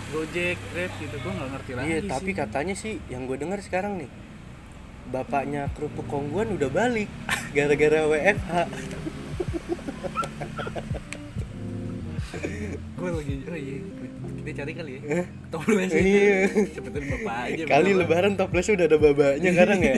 [0.08, 2.12] Gojek Grab gitu gue nggak ngerti lagi iya sih.
[2.12, 4.12] tapi katanya sih yang gue dengar sekarang nih
[5.08, 7.08] bapaknya kerupuk kongguan udah balik
[7.50, 8.52] gara-gara WFH
[12.98, 13.76] gue lagi oh iya
[14.38, 15.24] kita cari kali ya.
[15.52, 16.48] Toples Iya.
[16.72, 18.00] cepetin bapak aja kali bapak.
[18.02, 19.96] lebaran toplesnya udah ada babanya sekarang ya?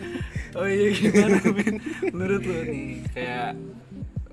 [0.58, 1.74] Oh iya gimana men
[2.08, 3.52] menurut lu nih kayak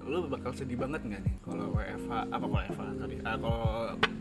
[0.02, 3.68] lu bakal sedih banget nggak nih kalau WFH apa kalau WFH sorry Ah, kalau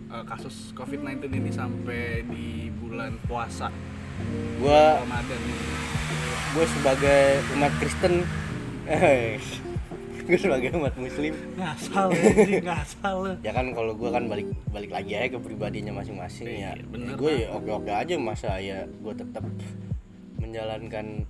[0.08, 3.70] eh, kasus COVID-19 ini sampai di bulan puasa
[4.18, 5.54] ini
[6.48, 7.20] gue sebagai
[7.54, 8.14] umat Kristen.
[10.28, 11.32] Gue sebagai umat Muslim.
[11.56, 12.08] Ngasal
[12.68, 13.18] ngasal.
[13.40, 17.16] Ya kan kalau gue kan balik balik lagi aja ke pribadinya masing-masing ya, Iya, bener,
[17.16, 19.40] gue ya oke oke aja masa ya gue tetap
[20.36, 21.24] menjalankan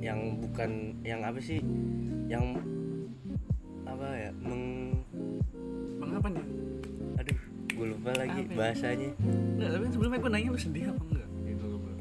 [0.00, 0.70] yang bukan
[1.02, 1.60] yang apa sih?
[2.24, 2.56] Yang
[3.84, 4.30] apa ya?
[4.38, 4.64] Meng
[5.98, 6.46] bang apa nih
[7.18, 8.56] aduh gue lupa lagi Apa ya?
[8.56, 9.10] bahasanya.
[9.58, 11.17] Nggak, tapi sebelumnya gue nanya lu sedih apa enggak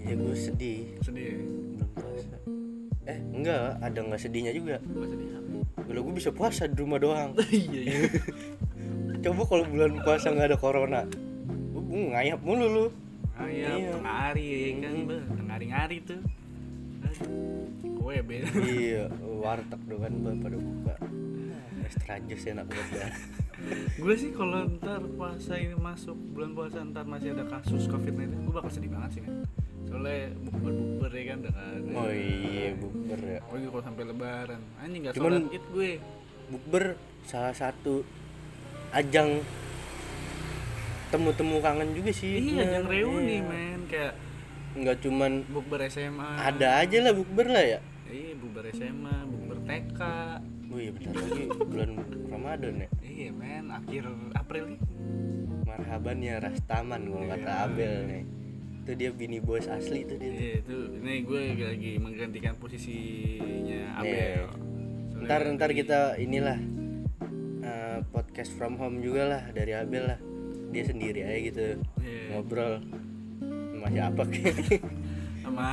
[0.07, 0.81] ya gue sedih.
[1.03, 1.43] Sedih.
[1.75, 2.37] Belum puasa.
[3.07, 4.79] Eh enggak ada nggak sedihnya juga?
[4.81, 5.29] Sedih
[5.77, 7.31] kalau gue bisa puasa di rumah doang.
[7.51, 7.99] Iya iya.
[9.23, 11.01] Coba kalau bulan puasa nggak ada corona
[11.87, 12.85] gue ngayap mulu lu.
[13.37, 13.91] Ayam Iya.
[13.95, 14.47] tengah hari
[14.83, 16.21] kan tengah hari ngari tuh.
[17.81, 20.95] Gue ya beda iya warteg doang kan pada buka.
[21.87, 23.11] Extra jus enak banget dah.
[24.03, 28.45] Gue sih kalau ntar puasa ini masuk bulan puasa ntar masih ada kasus covid 19
[28.45, 29.47] gue bakal sedih banget sih men
[29.87, 33.37] soalnya bukber bukber ya kan dengan oh iya bukber ya.
[33.41, 34.61] Apalagi kalau sampai lebaran.
[34.77, 35.91] Anjing nggak Cuman- sholat id gue.
[36.47, 36.83] bukber
[37.23, 38.07] salah satu
[38.89, 39.43] ajang
[41.07, 42.39] temu-temu kangen juga sih.
[42.51, 43.43] Iya Bener, yang reuni iya.
[43.43, 43.79] men.
[43.87, 44.13] Kayak
[44.77, 47.79] nggak cuman bukber SMA ada aja lah bukber lah ya.
[48.07, 49.99] Iya bukber SMA bukber TK
[50.67, 51.89] oh iya bentar lagi bulan
[52.27, 52.89] Ramadan ya.
[53.01, 53.65] Iya men.
[53.71, 54.63] Akhir April.
[54.69, 54.79] Nih
[55.63, 57.51] marhaban ya Rastaman kalau kata.
[57.65, 58.23] Abel nih
[58.87, 60.31] itu dia bini bos asli itu dia.
[60.31, 64.15] Iya itu ini gue lagi menggantikan posisinya Abel.
[64.15, 64.47] Iya.
[65.11, 66.55] Soalnya ntar ntar lagi- kita inilah
[67.61, 70.19] eh, podcast from home juga lah dari Abel lah.
[70.67, 71.63] Dia sendiri aja gitu
[71.99, 72.23] Iya.
[72.31, 72.79] ngobrol.
[73.75, 74.55] Sama siapa kek
[75.43, 75.67] sama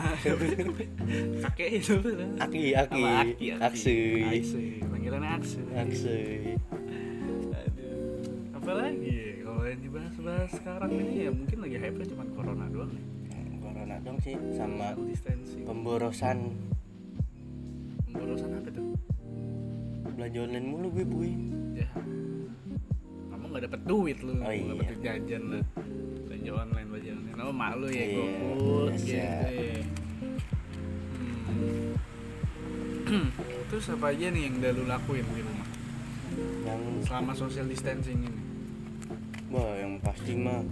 [1.41, 1.95] kakek itu.
[2.37, 2.99] Aki Aki.
[2.99, 4.03] Sama Aki Aksui
[4.83, 6.44] panggilannya Aksui Aksui
[10.65, 13.05] sekarang ini ya mungkin lagi hype cuma corona doang nih?
[13.61, 15.61] Corona dong sih sama distancing.
[15.69, 16.39] pemborosan.
[18.09, 18.97] Pemborosan apa tuh?
[20.17, 21.33] Belanja online mulu gue boy.
[21.77, 21.85] Ya.
[23.29, 24.73] Kamu nggak dapet duit lu Oh, iya.
[24.73, 25.61] dapet jajan lu.
[26.25, 27.37] Belanja online belanja online.
[27.45, 29.05] Oh mak lu ya Iya, gopul biasa.
[29.05, 29.81] gitu ya.
[33.05, 33.29] Hmm.
[33.69, 35.69] terus apa aja nih yang udah lu lakuin di rumah?
[36.65, 38.41] Yang selama social distancing ini.
[39.53, 40.63] Wah yang pasti mah.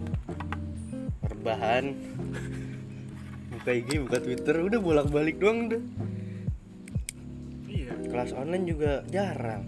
[1.27, 1.85] Rebahan.
[3.59, 5.83] Buka IG buka Twitter udah bolak balik doang udah.
[7.67, 7.95] Iya.
[8.07, 9.67] Kelas online juga jarang.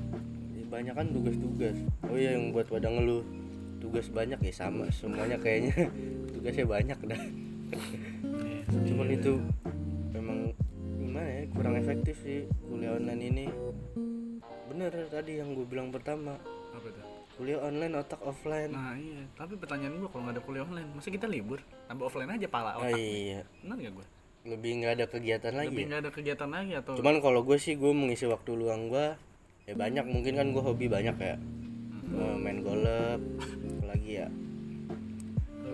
[0.66, 1.76] Kebanyakan tugas-tugas.
[2.06, 3.26] Oh iya yang buat pada ngeluh.
[3.82, 5.90] Tugas banyak ya sama semuanya kayaknya.
[6.34, 7.22] Tugasnya banyak dah.
[7.74, 9.18] Iya, cuman iya.
[9.18, 9.32] itu
[10.10, 10.38] memang
[10.98, 13.46] gimana ya kurang efektif sih kuliah online ini.
[14.70, 16.34] Bener tadi yang gue bilang pertama.
[16.74, 18.70] Apa tuh kuliah online otak offline.
[18.70, 19.22] Nah iya.
[19.34, 21.58] Tapi pertanyaan gua kalau nggak ada kuliah online masa kita libur?
[21.90, 23.40] Tambah offline aja pala oh otak iya.
[23.62, 24.06] Benar nggak gua?
[24.44, 25.68] Lebih nggak ada kegiatan lagi.
[25.72, 29.06] Lebih nggak ada kegiatan lagi atau cuman kalau gue sih gue mengisi waktu luang gue
[29.66, 30.04] ya banyak.
[30.04, 31.36] Mungkin kan gue hobi banyak ya.
[32.14, 33.20] Eh, main golf
[33.82, 34.28] lagi ya?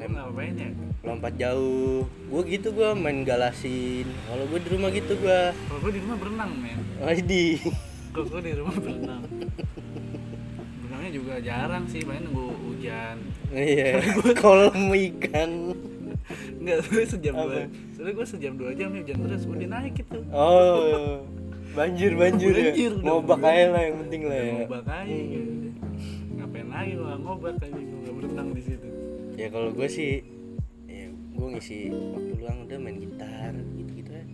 [0.01, 0.71] Ngapain ya?
[1.05, 2.09] Lompat jauh.
[2.33, 4.09] Gue gitu gue main galasin.
[4.31, 6.79] Kalau gue di rumah gitu gue kalau gua di rumah berenang men.
[7.05, 7.47] Wadi
[8.11, 9.23] kalau gua di rumah berenang
[11.11, 13.17] juga jarang sih paling nunggu hujan.
[13.51, 13.99] Iya
[14.41, 15.75] kolam ikan.
[16.61, 17.45] Enggak, soalnya sejam Apa?
[17.45, 17.63] dua
[17.97, 20.19] Soalnya gue sejam dua jam nih hujan terus Udah naik gitu.
[20.31, 21.25] Oh
[21.71, 24.53] banjir banjir, Banjir ya ngobak aja lah yang penting lah ya.
[24.67, 25.17] Ngobak aja.
[25.17, 25.69] Gitu
[26.35, 27.15] Ngapain lagi gua?
[27.15, 28.89] Ngobak aja Gue gak berenang di situ.
[29.39, 30.13] Ya kalau gue sih
[30.91, 34.25] ya gue ngisi waktu luang udah main gitar gitu gitu ya.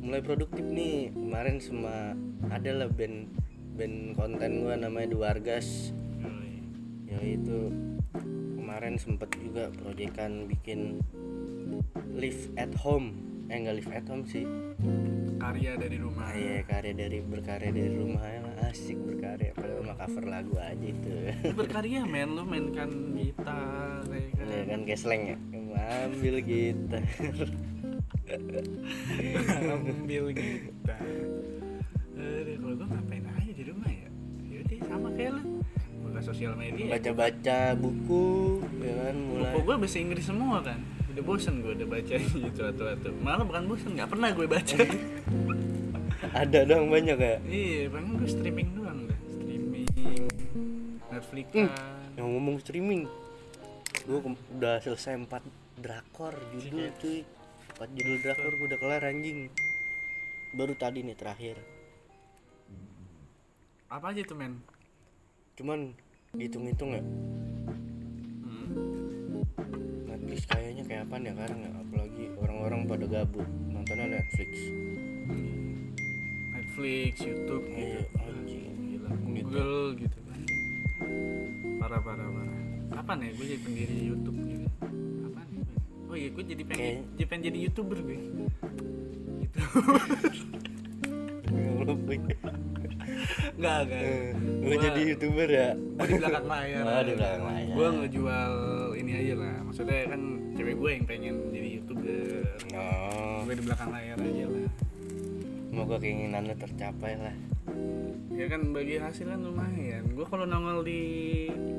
[0.00, 1.12] Mulai produktif nih.
[1.12, 2.16] Kemarin sama
[2.48, 3.28] ada lah band
[3.76, 5.92] band konten gue namanya Duargas
[7.08, 7.72] ya itu.
[8.60, 11.00] Kemarin sempet juga proyekan bikin
[12.12, 13.16] live at home.
[13.48, 14.44] Eh enggak live at home sih.
[15.38, 16.28] Karya dari rumah.
[16.28, 18.22] Ah, iya karya dari berkarya dari rumah.
[18.28, 19.56] Ya asik berkarya.
[19.56, 21.32] Padahal mah cover lagu aja itu.
[21.56, 22.36] Berkarya men.
[22.36, 24.46] Lu mainkan gitar ya kan?
[24.52, 25.36] Ya kan kayak slang ya?
[26.04, 27.02] Ambil gitar.
[29.72, 31.08] Ambil gitar.
[32.18, 34.10] Aduh, kalau gue ngapain aja di rumah ya?
[34.50, 35.57] Yaudah sama kayak lu
[36.18, 36.98] Buka sosial media.
[36.98, 39.54] Baca-baca buku ya kan mulai.
[39.54, 40.82] Buku gue bahasa Inggris semua kan.
[41.14, 43.10] Udah bosen gue udah baca gitu atau atau.
[43.22, 44.78] Malah bukan bosen Gak pernah gue baca.
[46.42, 47.36] Ada dong banyak ya?
[47.46, 49.18] Iya, paling gue streaming doang dah.
[49.30, 49.86] Streaming
[51.06, 51.70] Netflix Hmm.
[51.70, 51.70] kan.
[52.18, 53.06] yang ngomong streaming
[54.02, 54.18] gue
[54.58, 55.46] udah selesai empat
[55.78, 57.22] drakor judul cuy.
[57.78, 59.54] Empat judul drakor gue udah kelar anjing.
[60.50, 61.62] Baru tadi nih terakhir.
[63.86, 64.58] Apa aja tuh men?
[65.58, 65.90] cuman
[66.32, 67.02] dihitung-hitung ya
[68.38, 69.40] Hmm.
[70.04, 74.50] Netflix kayaknya kayak apa ya sekarang ya apalagi orang-orang pada gabut nontonnya Netflix
[76.50, 77.74] Netflix, YouTube gitu.
[77.74, 80.40] iya anjing Gila, Google gitu kan.
[81.78, 82.58] Parah parah parah.
[82.92, 84.66] Kapan ya gue jadi pendiri YouTube gitu?
[84.78, 85.64] Kapan ya?
[86.06, 88.14] Oh iya, gue jadi pengen, Kayak- jadi pengen jadi youtuber gue.
[89.38, 89.58] Gitu.
[93.54, 94.00] Enggak, enggak.
[94.00, 94.28] Eh,
[94.60, 96.82] lu jadi youtuber ya Gue di belakang layar.
[96.82, 97.74] Oh, di belakang layar.
[97.74, 98.52] Gue ngejual
[98.94, 99.56] ini aja lah.
[99.62, 100.20] Maksudnya kan
[100.54, 102.42] cewek gue yang pengen jadi youtuber.
[102.72, 104.70] oh Gue di belakang layar aja lah.
[105.68, 107.36] semoga keinginannya tercapai lah
[108.32, 110.04] Ya kan bagi hasil kan lumayan.
[110.10, 111.02] Gue kalau nongol di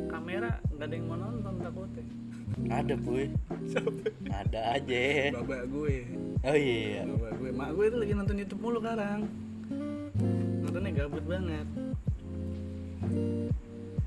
[0.08, 2.04] kamera nggak ada yang mau nonton takutnya.
[2.68, 3.30] ada puy
[4.28, 5.96] ada aja Babak gue.
[6.42, 7.50] oh iya Babak gue.
[7.52, 9.20] Mak gue itu lagi nonton YouTube mulu sekarang.
[10.69, 11.65] Nontonnya gabut banget.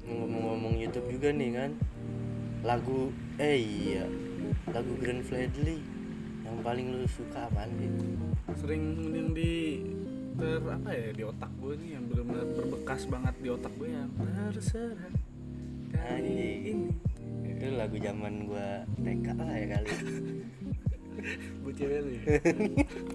[0.07, 1.71] ngomong-ngomong YouTube juga nih kan
[2.63, 3.11] lagu
[3.43, 4.07] eh iya
[4.71, 5.83] lagu Grand Fledly
[6.47, 7.91] yang paling lu suka apaan sih
[8.63, 9.83] Sering yang di
[10.39, 14.11] ter apa ya di otak gue nih yang benar-benar berbekas banget di otak gue yang
[14.55, 15.11] terserah
[15.99, 16.63] Anjing.
[16.63, 16.95] ini.
[17.59, 19.91] itu lagu zaman gua TK lah ya kali
[21.61, 22.23] Buat cewek lu ya.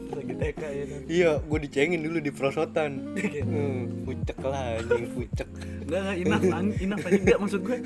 [0.10, 1.02] lagi TK ya kan.
[1.08, 2.92] iya gua dicengin dulu di prosotan.
[3.14, 5.48] Hmm, pucek lah anjing pucek.
[5.84, 7.78] Enggak, enggak, inaf, an- inaf aja enggak maksud gue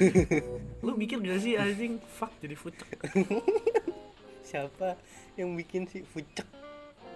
[0.81, 2.89] Lu mikir gak sih anjing, fuck jadi fucek
[4.41, 4.97] siapa
[5.33, 6.43] yang bikin sih pucek?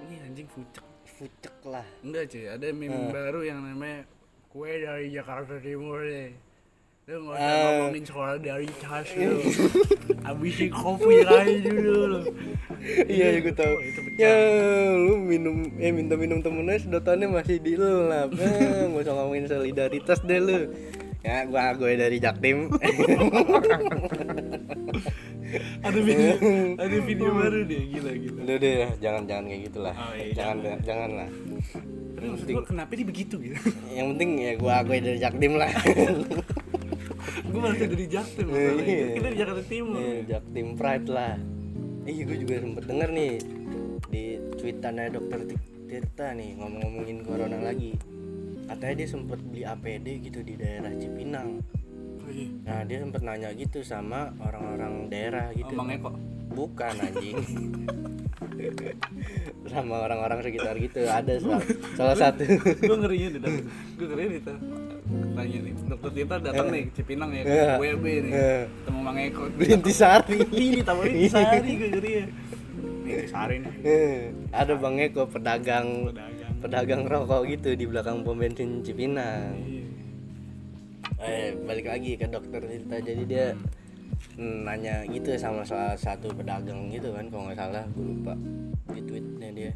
[0.01, 1.85] Ini anjing fucek pucek lah.
[2.01, 3.09] Enggak cuy, ada meme Hmm.
[3.09, 4.03] baru yang namanya
[4.47, 6.31] Kue dari Jakarta Timur deh
[7.05, 7.85] Lu usah Ah.
[7.85, 9.37] ngomongin sekolah dari tas lu.
[10.25, 12.21] Habisin kopi aja dulu lu.
[13.05, 13.69] Iya gue tahu.
[13.71, 14.33] Oh, itu ya
[14.95, 20.39] lu minum eh minta minum temennya sedotannya masih dilap eh gak usah ngomongin solidaritas deh
[20.39, 20.59] lu.
[21.21, 22.73] Ya gua gue dari Jaktim.
[25.79, 26.33] Ada video,
[26.75, 28.39] ada video baru deh, gila gila.
[28.43, 31.09] Udah deh jangan jangan kayak gitulah Oh, iya, jangan jangan.
[31.15, 31.29] lah.
[32.15, 33.57] Tapi maksud gue kenapa dia begitu gitu?
[33.87, 35.69] Yang penting ya gua gue dari Jaktim lah
[37.45, 39.05] Gue malah dari Jaktim Iya.
[39.17, 39.99] Kita di Jakarta Timur.
[39.99, 41.35] Iya, Jaktim Pride lah.
[42.05, 43.33] Iya gue juga sempet denger nih
[44.13, 44.23] di
[44.61, 45.39] tweetannya dokter
[45.85, 47.97] Tirta nih ngomong-ngomongin corona lagi.
[48.65, 51.61] Katanya dia sempet beli APD gitu di daerah Cipinang.
[52.25, 52.49] Oh, iya.
[52.65, 55.73] Nah dia sempet nanya gitu sama orang-orang daerah gitu.
[55.77, 56.11] Oh, Eko?
[56.53, 57.37] Bukan anjing.
[59.65, 61.61] Sama orang-orang sekitar gitu Ada salah,
[61.97, 62.45] salah satu.
[62.45, 63.41] gue ngerinya deh
[63.97, 64.41] gue ngerinya deh
[65.05, 68.31] tanya nih dokter Tita datang nih ke Cipinang ya ke WB nih.
[68.31, 68.57] Iya.
[68.65, 69.43] ketemu Mang Eko.
[69.55, 72.25] Intisari ini tawarin Intisari gue jadi ya.
[73.05, 73.73] Nih Intisari nih.
[73.83, 74.17] Eh,
[74.49, 75.87] ada bang Eko pedagang.
[76.09, 76.53] Pedagang.
[76.57, 79.53] Pedagang rokok gitu di belakang pom bensin Cipinang.
[79.61, 79.83] Iya.
[81.15, 83.47] eh balik lagi ke dokter Tirta jadi dia
[84.35, 88.33] nanya gitu sama salah satu pedagang gitu kan kalau nggak salah gue lupa
[88.91, 89.71] di tweetnya dia.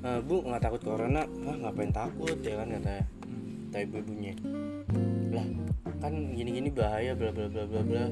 [0.00, 1.22] "Eh, bu nggak takut corona?
[1.44, 2.34] Ah ngapain takut?
[2.40, 3.04] Ya kan katanya
[3.70, 4.34] kata ibu-ibunya
[5.30, 5.46] lah
[6.02, 8.04] kan gini-gini bahaya bla bla bla bla bla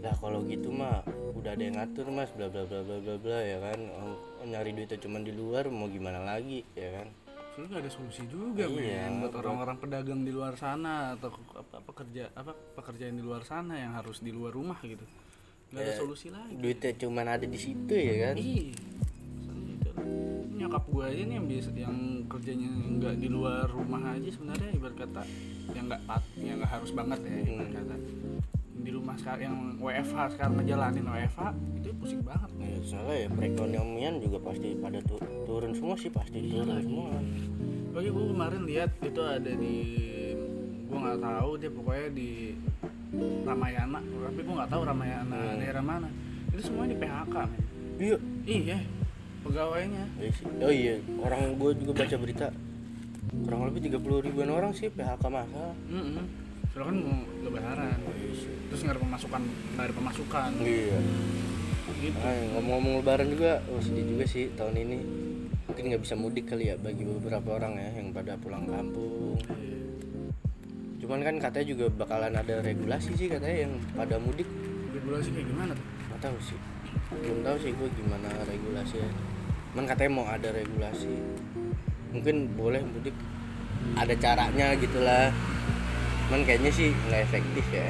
[0.00, 1.02] lah kalau gitu mah
[1.34, 4.70] udah ada yang ngatur mas bla bla bla bla bla bla ya kan Oh, nyari
[4.70, 7.10] duitnya cuma di luar mau gimana lagi ya kan
[7.60, 12.30] nggak ada solusi juga Iya, men buat orang-orang pedagang di luar sana atau apa pekerja
[12.32, 15.04] apa pekerjaan di luar sana yang harus di luar rumah gitu.
[15.68, 16.54] Nggak ada Ya, solusi lagi.
[16.56, 18.72] duitnya cuma ada di situ ya kan Iya.
[20.60, 21.96] Nyokap gue aja nih yang biasa yang
[22.28, 25.22] kerjanya nggak di luar rumah aja sebenarnya ibarat kata
[25.72, 27.76] yang nggak pat yang nggak harus banget ya ibarat Hmm.
[27.80, 27.94] kata.
[28.80, 31.40] Di rumah sekarang yang WFH sekarang ngejalanin WFH
[31.74, 32.50] itu pusing banget.
[32.56, 36.38] Ya, soalnya ya perekonomian juga pasti pada tu- turun semua sih pasti.
[36.38, 37.08] Iya turun semua.
[37.90, 39.76] Bagi gue kemarin lihat itu ada di
[40.82, 42.28] gue nggak tahu dia pokoknya di
[43.42, 44.00] Ramayana.
[44.00, 45.56] Tapi gue nggak tahu Ramayana Hmm.
[45.56, 46.08] daerah mana.
[46.52, 47.60] Itu semua di PHK men.
[47.96, 48.16] iya.
[48.44, 48.78] Iya
[49.44, 50.04] pegawainya.
[50.20, 50.32] Iya
[50.64, 52.48] oh iya orang gue juga baca berita.
[53.30, 57.98] Kurang lebih 30 ribuan orang sih PHK masal mm soalnya kan mau lebaran
[58.70, 60.50] terus nggak ada pemasukan nggak ada pemasukan.
[60.62, 60.98] Iya.
[61.98, 62.16] Gitu.
[62.16, 64.98] Nah, ngomong-ngomong lebaran juga oh sedih juga sih tahun ini.
[65.66, 69.42] Mungkin nggak bisa mudik kali ya bagi beberapa orang ya yang pada pulang kampung.
[71.02, 74.46] Cuman kan katanya juga bakalan ada regulasi sih katanya yang pada mudik.
[74.94, 75.86] Regulasi kayak gimana tuh?
[76.06, 76.58] Nggak tahu sih
[77.10, 79.10] belum tahu sih gue gimana regulasinya
[79.70, 81.14] cuman katanya mau ada regulasi.
[82.10, 83.14] Mungkin boleh mudik
[83.94, 85.30] ada caranya gitulah.
[86.26, 87.86] Cuman kayaknya sih nggak efektif ya.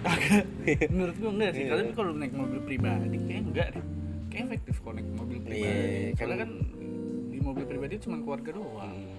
[0.94, 1.64] Menurut gue enggak sih.
[1.66, 1.74] Iya.
[1.74, 3.84] tapi kalau naik mobil pribadi kayak enggak deh.
[4.30, 5.66] Kayak efektif kalau naik mobil pribadi.
[5.66, 8.94] Iya, soalnya kan- kan di mobil pribadi cuma keluarga doang.
[8.94, 9.18] Hmm.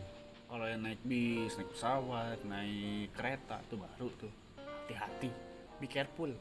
[0.52, 4.32] kalau yang naik bis naik pesawat naik kereta tuh baru tuh.
[4.60, 5.32] Hati-hati.
[5.80, 6.36] Be careful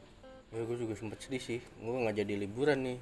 [0.51, 1.59] ya gue juga sempet sedih sih.
[1.77, 2.97] Gue nggak jadi liburan nih.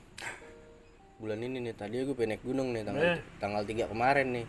[1.18, 3.20] Bulan ini nih tadi gue pengen naik gunung nih tanggal Eh.
[3.38, 4.46] tanggal 3 kemarin nih.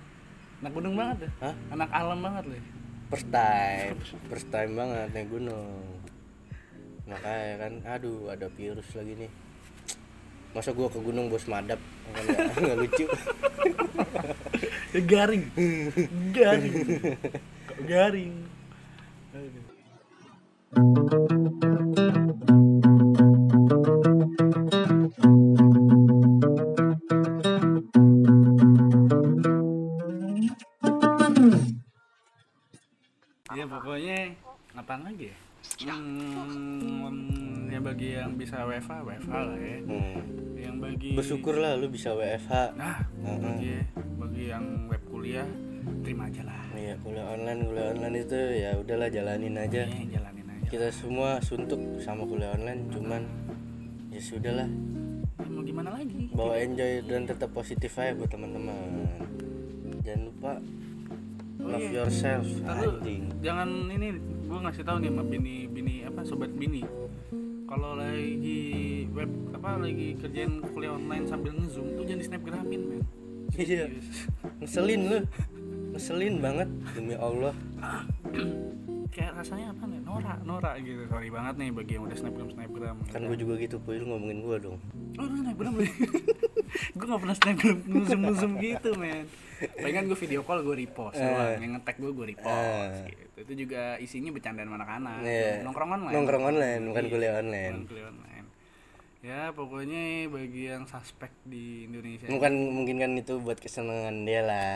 [0.61, 1.55] Anak gunung banget deh Hah?
[1.73, 2.61] anak alam banget loh
[3.09, 3.97] first time
[4.29, 5.83] first time banget naik gunung.
[7.05, 9.31] Makanya kan aduh ada virus lagi nih.
[10.51, 11.81] Masa gua ke gunung bos madap?
[12.13, 12.23] Kan
[12.61, 13.07] nggak lucu.
[14.91, 15.47] Ya, garing.
[16.35, 16.75] Garing.
[17.65, 18.35] Kok garing
[38.51, 39.79] bisa WFH, WFH lah ya.
[39.79, 40.17] hmm.
[40.59, 43.39] Yang bagi bersyukur lah lu bisa WFH Nah, Heeh.
[43.39, 43.73] bagi
[44.19, 45.47] bagi yang web kuliah
[46.03, 46.59] terima aja lah.
[46.75, 50.67] iya kuliah online kuliah online itu ya udahlah jalanin aja Eh, jalanin aja.
[50.67, 53.23] kita semua suntuk sama kuliah online cuman
[54.11, 54.67] ya sudahlah
[55.39, 56.35] Ya, mau gimana lagi?
[56.35, 58.75] bawa enjoy dan tetap positif aja buat teman-teman
[60.03, 60.53] jangan lupa
[61.61, 62.03] Oh, love iya.
[62.03, 64.09] yourself Ntar lu anjing jangan ini
[64.45, 66.83] gua ngasih tahu nih sama bini bini apa sobat bini.
[67.71, 73.01] Kalau lagi web apa lagi kerjain kuliah online sambil ngezoom tuh jangan di snapgramin men.
[73.55, 73.87] Iya.
[74.59, 75.19] Ngeselin lu
[75.95, 76.67] ngeselin banget
[76.99, 77.55] demi Allah
[79.11, 80.01] Kayak rasanya apa nih?
[80.01, 81.03] Norak, norak gitu.
[81.05, 82.97] Sorry banget nih bagi yang udah snapgram snapgram.
[83.05, 84.79] kan gue juga gitu puy lu ngomongin gue dong
[85.17, 85.83] Oh lu snapgram lu?
[86.91, 89.27] gue gak pernah snapgram ngezoom-ngezoom gitu men
[89.77, 91.21] Palingan gue video call gue repost Eh.
[91.21, 92.55] doang Yang nge-tag gue gue repost
[93.03, 93.11] Eh.
[93.11, 95.51] gitu Itu juga isinya bercandaan anak-anak Iya.
[95.61, 98.47] Nongkrong online nongkrong online bukan Iya, kuliah online bukan kuliah online
[99.21, 104.73] Ya pokoknya bagi yang suspek di Indonesia bukan mungkin kan itu buat kesenangan dia lah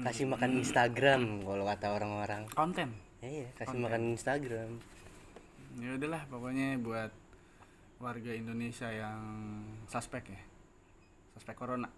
[0.00, 4.70] kasih makan Instagram kalau kata orang-orang Konten Ya iya kasih makan Instagram.
[5.76, 7.10] Ya udahlah pokoknya buat
[7.98, 9.20] warga Indonesia yang
[9.86, 10.40] suspek ya.
[11.32, 11.88] Suspek corona.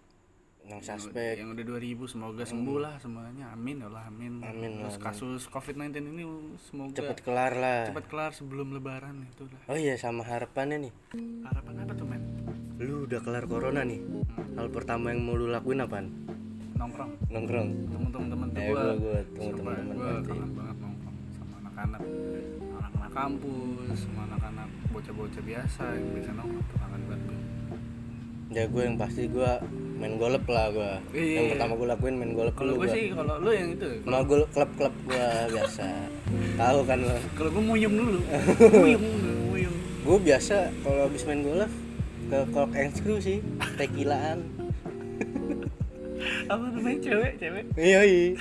[0.61, 1.33] Yang Yang- suspek.
[1.35, 3.45] yang udah 2000 semoga sembuh lah semuanya.
[3.49, 4.43] Amin ya Allah amin.
[4.43, 5.05] Amin terus amin.
[5.05, 6.23] kasus covid-19 ini
[6.61, 7.87] semoga cepet kelar lah.
[7.87, 9.61] Cepat kelar sebelum lebaran itu lah.
[9.67, 10.93] Oh iya sama harapannya nih.
[11.43, 12.21] Harapan apa tuh men?
[12.77, 13.99] Lu udah kelar corona nih.
[14.55, 16.11] Hal pertama yang mau lu lakuin apaan?
[16.75, 17.11] Nongkrong.
[17.29, 17.69] Nongkrong.
[17.89, 20.27] Temen-temen tuh Eh, gua gua- gua temu Sumpah, temen-temen gua pasti.
[20.29, 20.75] kangen banget
[21.79, 22.03] anak-anak
[22.75, 27.39] anak-anak kampus sama anak-anak bocah-bocah biasa yang biasa nongkrong kangen banget gua.
[28.49, 29.51] ya gue yang pasti gue
[29.99, 30.91] main golf lah gua.
[31.15, 31.35] Iya.
[31.39, 34.37] yang pertama gua lakuin main golf kalau gue sih kalau lu yang itu sama gua
[34.51, 35.87] klub-klub gua biasa.
[36.59, 38.19] Tahu kan lo kalau gue muyung dulu.
[38.83, 39.03] Muyung
[39.55, 39.75] muyung.
[40.03, 41.71] Gua biasa kalau habis main golf
[42.29, 43.39] ke Cock and Screw sih
[43.79, 44.58] tekilaan
[46.49, 47.63] apa namanya cewek cewek?
[47.77, 48.33] Iya iya.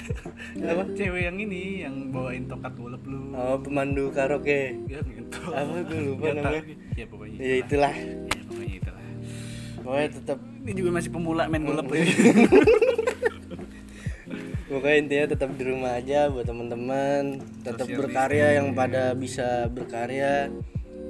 [0.73, 0.83] Apa?
[0.97, 3.37] Cewek yang ini yang bawain tokat golep lu.
[3.37, 4.81] Oh pemandu karaoke.
[4.89, 5.39] Ya gitu.
[5.53, 6.65] Apa gua lupa namanya.
[6.97, 7.93] ya pokoknya ya itulah.
[8.33, 9.05] ya pokoknya itulah.
[9.85, 11.87] Pokoknya tetap ini juga masih pemula main golep
[14.69, 20.53] Pokoknya intinya tetap di rumah aja buat teman-teman, tetap berkarya yang pada bisa berkarya,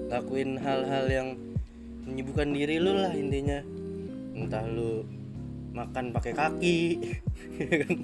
[0.06, 1.34] lakuin hal-hal yang
[2.06, 3.58] menyibukkan diri lu lah intinya.
[4.38, 5.17] Entah lu
[5.70, 6.80] makan pakai kaki.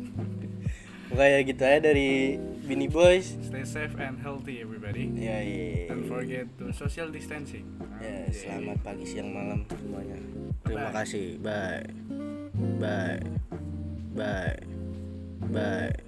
[1.04, 2.34] Pokoknya gitu aja dari
[2.64, 3.36] Bini Boys.
[3.40, 5.86] stay safe and healthy everybody Ya, iya.
[5.86, 7.68] don't forget to social distancing
[8.00, 8.34] Ya, Anjay.
[8.34, 10.18] selamat pagi, siang, malam semuanya.
[10.64, 10.96] Terima Bye.
[10.96, 11.26] kasih.
[11.38, 11.84] Bye.
[12.80, 13.20] Bye.
[14.12, 14.56] Bye.
[15.52, 16.03] Bye.